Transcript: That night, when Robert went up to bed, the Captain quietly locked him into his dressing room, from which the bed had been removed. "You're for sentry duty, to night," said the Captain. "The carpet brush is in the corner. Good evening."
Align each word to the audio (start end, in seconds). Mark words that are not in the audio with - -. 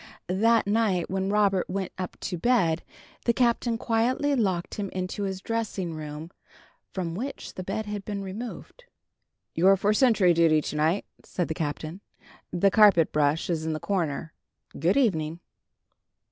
That 0.29 0.65
night, 0.65 1.11
when 1.11 1.29
Robert 1.29 1.69
went 1.69 1.91
up 1.95 2.17
to 2.21 2.35
bed, 2.35 2.81
the 3.25 3.33
Captain 3.33 3.77
quietly 3.77 4.33
locked 4.35 4.73
him 4.73 4.89
into 4.93 5.25
his 5.25 5.41
dressing 5.43 5.93
room, 5.93 6.31
from 6.91 7.13
which 7.13 7.53
the 7.53 7.63
bed 7.63 7.85
had 7.85 8.03
been 8.03 8.23
removed. 8.23 8.85
"You're 9.53 9.77
for 9.77 9.93
sentry 9.93 10.33
duty, 10.33 10.59
to 10.59 10.75
night," 10.75 11.05
said 11.23 11.49
the 11.49 11.53
Captain. 11.53 12.01
"The 12.51 12.71
carpet 12.71 13.11
brush 13.11 13.47
is 13.47 13.63
in 13.63 13.73
the 13.73 13.79
corner. 13.79 14.33
Good 14.79 14.97
evening." 14.97 15.39